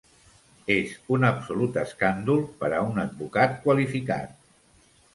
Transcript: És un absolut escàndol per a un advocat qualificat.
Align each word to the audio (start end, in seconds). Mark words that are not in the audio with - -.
És 0.75 0.95
un 1.17 1.27
absolut 1.29 1.77
escàndol 1.83 2.43
per 2.65 2.73
a 2.81 2.83
un 2.89 3.01
advocat 3.07 3.57
qualificat. 3.67 4.39